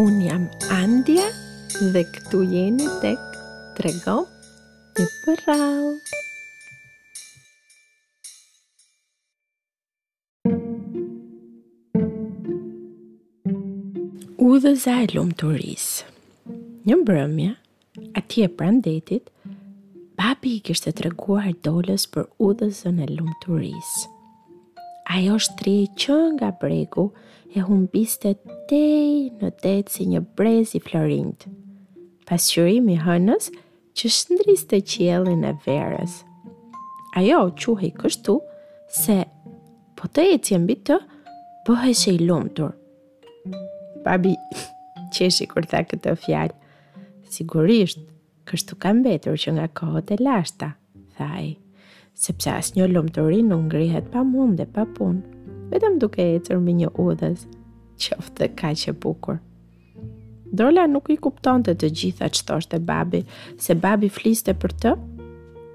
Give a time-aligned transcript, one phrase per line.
[0.00, 0.42] Unë jam
[0.76, 1.24] Andja
[1.92, 3.20] dhe këtu jeni tek
[3.76, 4.16] të rego
[4.98, 5.92] një përralë.
[14.48, 16.10] Udhëza e lumë të rrisë
[16.92, 17.54] Një mbrëmja,
[18.22, 19.32] ati e pranë detit,
[20.20, 24.06] papi i kishtë të regua ardoles për udhëzën e lumë të rrisë.
[25.14, 27.04] Ajo shtri që nga bregu
[27.56, 28.32] e humbiste
[28.70, 31.44] tej në det si një brez i florint.
[32.26, 33.52] Pas qërimi hënës
[34.00, 34.08] që
[34.68, 36.18] të qjelin e verës.
[37.18, 38.34] Ajo quhej kështu
[38.98, 39.18] se
[39.96, 40.98] po të e cjen bitë
[41.68, 42.74] bëheshe i lumëtur.
[44.06, 44.34] Babi
[45.16, 46.58] qeshi kur tha këtë fjalë.
[47.30, 48.00] Sigurisht,
[48.50, 50.74] kështu kam betur që nga kohët e lashta,
[51.18, 51.54] thaj
[52.16, 55.18] sepse as një rinë nuk ngrihet pa mund dhe pa pun,
[55.70, 57.44] vetëm duke e cërë me një udhës,
[58.00, 59.38] qoftë dhe ka që bukur.
[60.56, 63.20] Drola nuk i kupton të të gjitha që thosht e babi,
[63.60, 64.92] se babi fliste për të,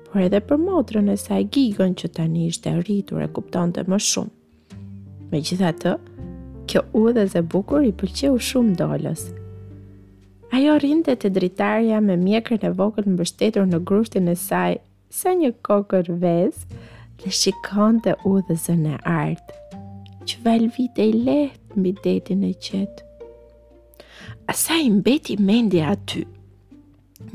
[0.10, 4.00] por edhe për motrën e saj gigën që tani ishte rritur e kupton të më
[4.10, 4.34] shumë.
[5.32, 5.94] Me gjitha të,
[6.70, 9.28] kjo udhës e bukur i pëlqeu shumë dolës.
[10.58, 14.80] Ajo rinte të dritarja me mjekër e vogël mbështetur në grushtin e saj
[15.12, 16.62] sa një kokër vez
[17.20, 19.80] dhe shikon të udhëzën e artë,
[20.30, 23.10] që valvite i lehtë mbi detin e qetë.
[24.54, 26.24] Asa i mbeti mendi aty,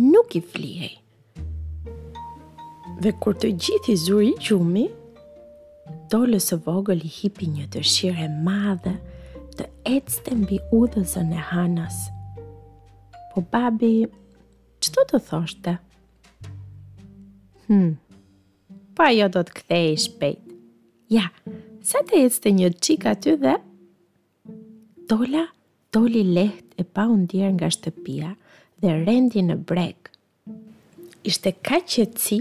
[0.00, 0.94] nuk i flijej.
[3.04, 4.86] Dhe kur të gjithi zuri gjumi,
[6.10, 8.94] dole së vogël i hipi një të shire madhe
[9.60, 11.98] të ecë të mbi udhëzën e hanës.
[13.34, 13.94] Po babi,
[14.80, 15.76] që të thoshte?
[17.66, 17.98] Hmm.
[18.96, 20.42] Po ajo do të kthej shpejt.
[21.10, 21.28] Ja,
[21.86, 23.54] sa të jetës të një qika ty dhe?
[25.10, 25.46] Tola,
[25.94, 28.32] toli leht e pa undirë nga shtëpia
[28.82, 30.10] dhe rendi në brek.
[31.26, 32.38] Ishte ka qëtësi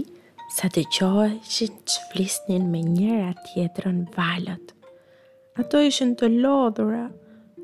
[0.56, 4.74] sa të qohë që që flisnin me njëra tjetërën valët.
[5.58, 7.06] Ato ishin të lodhura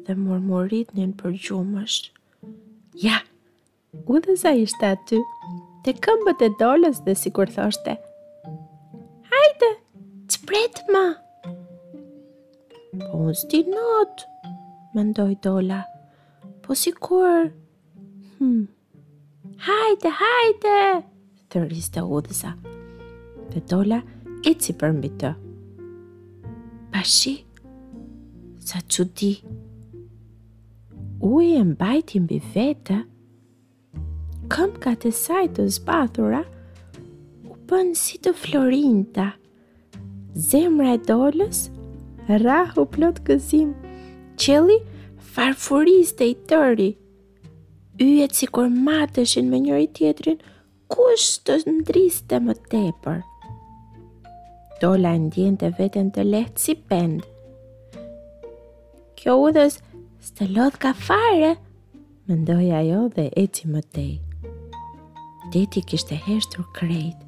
[0.07, 2.01] dhe murmurit njën për gjumësh.
[3.07, 3.23] Ja,
[4.07, 5.21] u dhe sa ishte aty?
[5.85, 7.97] të këmbët e dolës dhe si kur thoshte.
[9.33, 9.71] Hajde,
[10.31, 11.05] të pretë ma!
[13.03, 14.27] Po në notë,
[14.95, 15.81] natë, ndoj dola.
[16.63, 17.49] Po si kur...
[18.39, 18.61] Hmm.
[19.67, 20.77] Hajde, hajde!
[21.51, 22.53] Të rriste udhësa.
[23.53, 24.03] Dhe dola
[24.51, 25.33] i si për mbi të.
[26.95, 27.35] Pashi,
[28.69, 29.33] sa që di?
[31.23, 33.03] Uj e mbajti mbi vetë,
[34.51, 36.43] këmka të saj të zbathura,
[37.47, 39.29] u pënë si të florinta.
[40.35, 41.67] Zemra e dollës,
[42.43, 43.73] rahu plot gëzim,
[44.41, 44.79] qëli
[45.35, 46.91] farfuris të i tëri.
[48.03, 50.41] Yjet si kur mateshin me njëri tjetrin,
[50.93, 53.21] kush të ndriste më tepër.
[54.83, 57.29] Dola e ndjen të veten të lehtë si pendë.
[59.21, 59.77] Kjo udhës,
[60.25, 60.49] së
[60.83, 61.55] ka fare,
[62.27, 64.11] mendoj ajo dhe eci më tej
[65.53, 67.19] deti kishte heshtur krejt.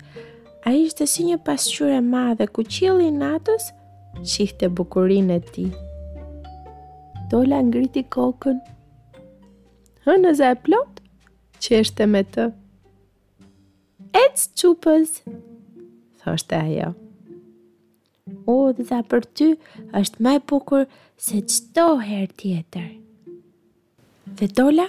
[0.65, 3.67] A ishte si një pasqyre madhe ku qili natës,
[4.33, 5.67] qihte bukurin e ti.
[7.31, 8.57] Dola ngriti kokën.
[10.07, 11.01] Hënë zë e plot,
[11.61, 12.49] që eshte me të.
[14.21, 15.19] Ecë qupës,
[16.23, 16.91] thoshte ajo.
[18.49, 19.49] O, dhe dha për ty
[20.01, 20.87] është maj bukur
[21.27, 22.89] se qëto herë tjetër.
[24.39, 24.89] Dhe Dola,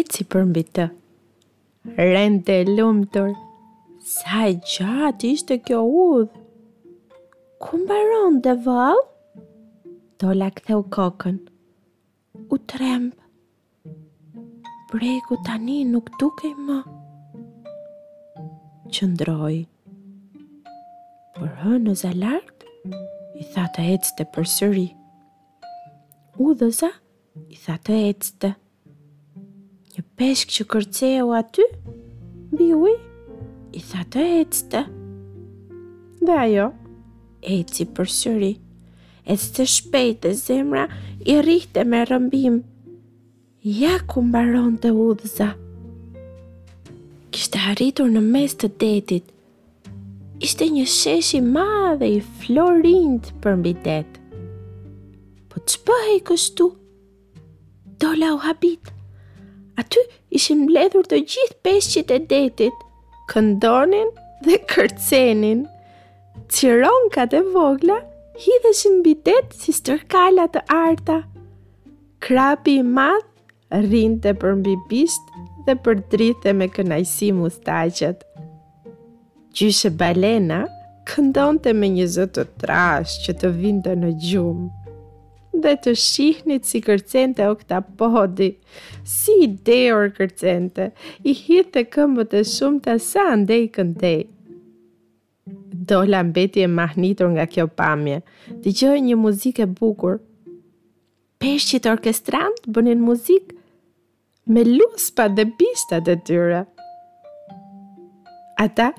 [0.00, 0.88] eci për mbi të
[1.84, 3.32] rente lumëtur.
[4.04, 6.44] Sa i gjatë ishte kjo udhë?
[7.62, 9.08] Ku baron dhe valë?
[10.22, 11.36] Tola këthe u kokën.
[12.54, 13.18] U trembë.
[14.92, 16.80] Bregu tani nuk duke i më.
[18.92, 19.56] Qëndroj.
[21.38, 22.66] Por hë në lartë,
[23.40, 24.86] i tha të ecte për sëri.
[26.44, 26.90] Udhëza,
[27.48, 27.54] i tha të ecte.
[27.54, 28.50] Udhëza, i tha të ecte
[30.22, 31.64] peshk që kërceu aty,
[32.54, 32.92] bi uj,
[33.74, 34.82] i tha të ecë të.
[36.28, 36.66] Dhe ajo,
[37.56, 40.84] ecë i për shëri, e së të shpejt e zemra,
[41.32, 42.60] i rrihte me rëmbim.
[43.80, 45.48] Ja ku mbaron të udhëza.
[47.34, 49.34] Kishtë arritur në mes të detit,
[50.46, 51.66] ishte një sheshi ma
[51.98, 54.04] dhe i florind për mbi det.
[55.50, 56.70] Po të shpëhe i kështu,
[58.06, 58.98] dola u habitë.
[59.80, 60.00] Aty
[60.36, 62.80] ishim ledhur të gjithë peshqit e detit,
[63.32, 64.10] këndonin
[64.46, 65.62] dhe kërcenin.
[66.56, 67.96] Ciron ka dhe vogla,
[68.44, 71.16] hidheshin bitet si stërkala të arta.
[72.26, 75.32] Krapi i madh rinë të përmbibisht
[75.66, 78.20] dhe për drithë me kënajsi mustajqet.
[79.56, 80.60] Gjyshe balena,
[81.10, 84.70] këndon të me një zëtë të trash që të vindë në gjumë
[85.62, 88.50] dhe të shihnit si kërcente o këta podi.
[89.08, 90.90] Si i deor kërcente,
[91.28, 94.18] i hitë të këmbët e shumë të sa ndej këndej.
[95.90, 98.20] Do mbeti e mahnitur nga kjo pamje,
[98.62, 100.18] të gjoj një muzik e bukur.
[101.42, 103.54] Peshqit orkestrant bënin muzik
[104.46, 106.62] me luspa dhe bistat e dyra.
[108.62, 108.92] Ata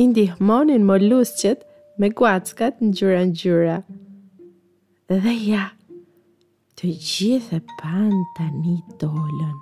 [0.00, 1.68] indihmonin më lusqet
[2.00, 3.76] me guackat në gjyra në gjyra.
[5.14, 5.73] Dhe ja,
[6.78, 9.56] të gjithë pan tani dolën.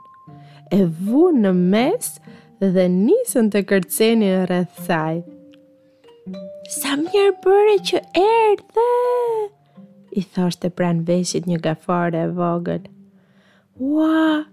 [0.76, 2.14] E vu në mes
[2.62, 5.18] dhe nisën të kërceni rreth saj.
[6.78, 8.86] Sa mirë bëre që erdhe!
[10.20, 12.86] I thoshte pran veshit një gafare e vogël.
[13.80, 14.44] Ua!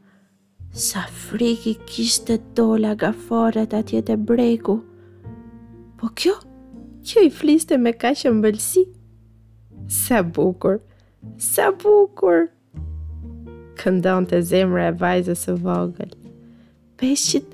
[0.86, 4.78] Sa friki kishte dola gafaret atje te breku.
[6.00, 6.36] Po kjo,
[7.08, 8.84] kjo i fliste me kaq ëmbëlsi.
[10.04, 10.80] Sa bukur!
[11.42, 12.48] Sa bukur!
[13.80, 16.12] Këndon të zemrë e vajzës e vogël.
[17.00, 17.48] Peshqit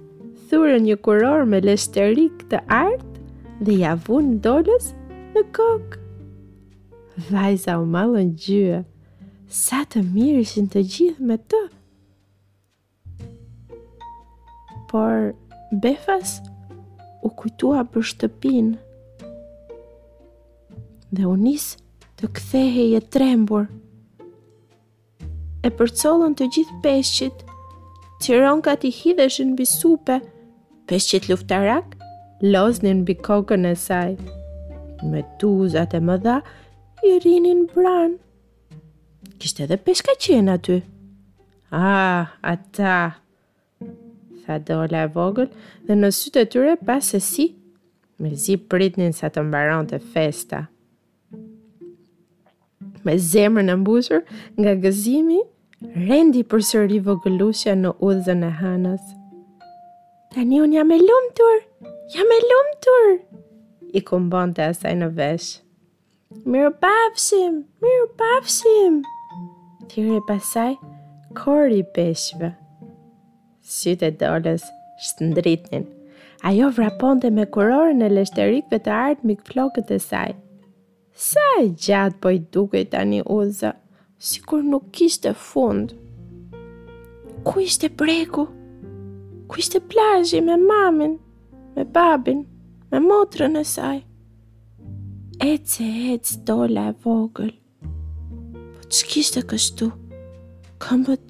[0.49, 4.89] thurën një kuror me leshterik të artë dhe javun dollës
[5.35, 6.01] në kokë.
[7.29, 8.79] Vajza u malën gjyë,
[9.61, 11.61] sa të mirë ishin të gjithë me të.
[14.89, 15.31] Por
[15.85, 16.35] Befas
[17.25, 19.29] u kujtua për shtëpinë
[21.15, 21.84] dhe u nisë
[22.19, 23.65] të kthehe e trembur.
[25.67, 27.41] E përcollën të gjithë peshqit,
[28.23, 30.19] që ronka t'i hidhesh në bisupe,
[30.87, 31.97] peshqit luftarak,
[32.53, 34.13] loznin mbi kokën e saj.
[35.11, 36.37] Me tuzat e më dha,
[37.09, 38.13] i rinin bran.
[39.39, 40.77] Kishtë edhe peshka qenë aty.
[41.71, 42.95] ah, ata,
[44.45, 45.49] tha dole e vogël,
[45.87, 47.45] dhe në sytë tyre pas e si,
[48.19, 50.59] me zi pritnin sa të mbaron të festa
[53.05, 54.21] me zemrën e mbushur
[54.59, 55.39] nga gëzimi,
[56.09, 59.03] rendi përsëri vogëlusja në udhën e hanës.
[60.33, 61.57] Tani un jam e lumtur,
[62.15, 63.05] jam e lumtur.
[63.97, 65.49] I të asaj në vesh.
[66.51, 68.95] Mirë pafshim, mirë pafshim.
[69.91, 70.71] Thirë pasaj
[71.37, 72.49] kori peshve.
[73.75, 74.63] Si të dalës
[75.07, 75.85] shtëndritnin.
[76.45, 80.33] Ajo vraponte me kurorën e leshterikve të ardhmë flokët e saj.
[81.15, 83.69] Sa e gjatë po i duke tani uza,
[84.27, 85.93] si kur nuk kishte fund.
[87.47, 88.43] Ku ishte preku?
[89.47, 91.13] Ku ishte plajji me mamin,
[91.75, 92.39] me babin,
[92.91, 93.99] me motrën e saj?
[95.51, 97.53] Ece, ece, dola e vogël.
[98.75, 99.87] Po që kishte kështu?
[100.83, 101.23] Këmbët,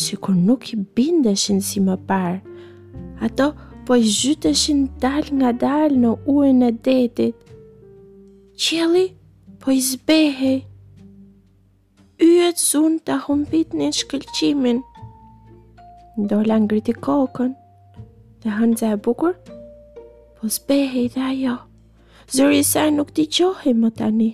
[0.00, 2.40] si kur nuk i bindeshin si më parë,
[3.28, 3.52] ato
[3.84, 7.46] po i zhyteshin dal nga dal në ujën e detit,
[8.60, 9.04] qeli
[9.60, 10.58] po i zbehej.
[12.20, 14.80] Yjet zun të humbit një shkëllqimin.
[16.28, 17.54] Dola ngriti kokën
[18.42, 19.32] dhe hënëza e bukur,
[20.36, 21.54] po zbehej dhe ajo.
[22.34, 24.30] Zëri i saj nuk t'i qohi më tani.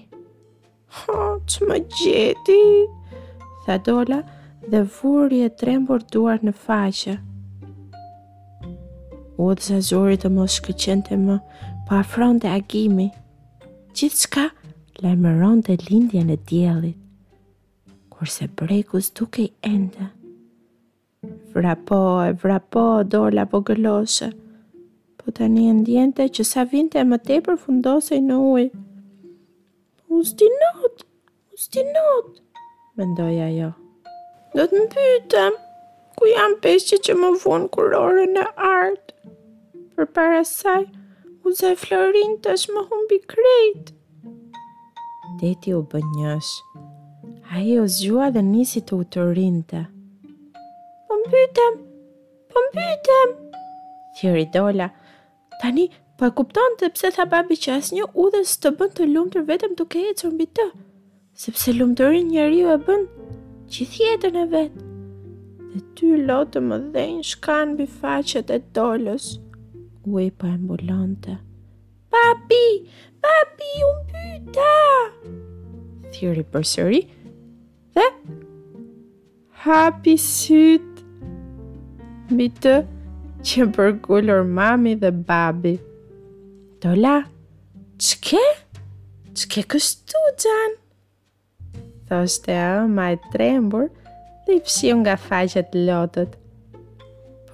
[0.96, 1.18] Ha,
[1.50, 2.60] që më gjeti,
[3.64, 4.18] tha Dola
[4.70, 7.14] dhe vurri e trembur duar në faqë.
[9.42, 13.06] U dhe zëzori të mos shkëqente më, pa po afron të agimi
[13.96, 14.42] gjithë shka
[15.04, 16.96] lajmëron të lindje në djelit,
[18.12, 20.10] kurse brekus duke i enda.
[21.54, 22.82] Vrapo e vrapo
[23.14, 24.28] dola po gëlloshe,
[25.20, 28.66] po të një ndjente që sa vinte e më tepër fundosej në uj.
[30.18, 31.06] Ustinot,
[31.54, 31.96] më
[33.00, 33.70] mendoj ajo.
[34.56, 35.56] Do të më pytëm,
[36.20, 39.20] ku janë peshqit që më vunë kurore në artë?
[39.96, 40.84] Për para saj,
[41.54, 43.92] se Florin të është më humbi krejt.
[45.40, 46.54] Deti u bë njësh.
[47.52, 49.82] A i o zhua dhe nisi të u të rinte.
[51.06, 51.76] Po mbytem,
[52.50, 53.36] po mbytem,
[54.18, 54.88] thiri dola.
[55.60, 55.86] Tani,
[56.18, 59.34] po e kupton të pse tha babi që asë një udhës të bënd të lumë
[59.36, 60.66] të vetëm duke e që mbi të.
[61.46, 63.08] Sepse lumë të rinë e bënd
[63.72, 64.84] që thjetën e vetë.
[65.72, 69.36] Dhe ty lotë më dhejnë shkanë bifachet e dolës
[70.06, 71.36] uej pa embolante.
[72.10, 72.66] Papi,
[73.22, 74.72] papi, unë pyta!
[76.14, 77.00] Thiri për sëri,
[77.96, 78.04] dhe
[79.64, 81.02] hapi syt
[82.32, 82.76] mbi të
[83.46, 85.74] që përgullur mami dhe babi.
[86.82, 87.18] Tola,
[87.98, 88.44] qke?
[89.36, 90.78] Qke kështu, Gjan?
[92.08, 93.90] Thoste a, ma e trembur
[94.46, 96.38] dhe i pësion nga faqet lotët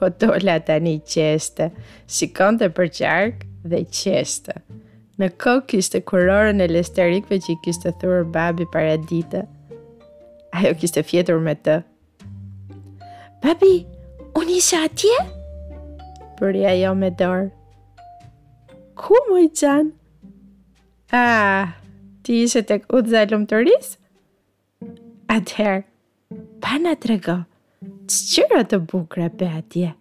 [0.02, 1.68] po dola tani qeste,
[2.11, 4.56] si kante për qarkë dhe qeste.
[5.21, 9.44] Në kokë kishte kurorën e lesterikve që i kishte thurë babi para dite.
[10.59, 11.76] Ajo kishte fjetur me të.
[13.44, 13.75] Babi,
[14.40, 15.14] unë isha atje?
[16.40, 17.47] Përja jo me dorë.
[18.99, 19.92] Ku mu i qanë?
[21.14, 21.75] ah,
[22.25, 23.99] ti ishe të udhë dhe lumë të rrisë?
[25.38, 25.82] Atëherë,
[26.64, 27.47] pa në tregohë.
[28.32, 29.92] Që qërë të bukle për atje?